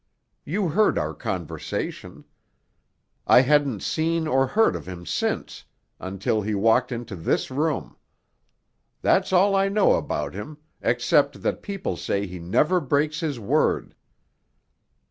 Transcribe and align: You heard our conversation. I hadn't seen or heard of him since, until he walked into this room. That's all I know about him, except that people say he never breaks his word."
You 0.45 0.69
heard 0.69 0.97
our 0.97 1.13
conversation. 1.13 2.25
I 3.27 3.41
hadn't 3.41 3.83
seen 3.83 4.25
or 4.25 4.47
heard 4.47 4.75
of 4.75 4.87
him 4.87 5.05
since, 5.05 5.63
until 5.99 6.41
he 6.41 6.55
walked 6.55 6.91
into 6.91 7.15
this 7.15 7.51
room. 7.51 7.95
That's 9.03 9.31
all 9.31 9.55
I 9.55 9.69
know 9.69 9.93
about 9.93 10.33
him, 10.33 10.57
except 10.81 11.43
that 11.43 11.61
people 11.61 11.97
say 11.97 12.25
he 12.25 12.39
never 12.39 12.79
breaks 12.81 13.19
his 13.19 13.39
word." 13.39 13.93